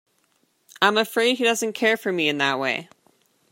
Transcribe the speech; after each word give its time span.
I'm 0.81 0.97
afraid 0.97 1.37
he 1.37 1.43
doesn't 1.43 1.73
care 1.73 1.95
for 1.95 2.11
me 2.11 2.27
in 2.27 2.39
that 2.39 2.57
way. 2.57 2.89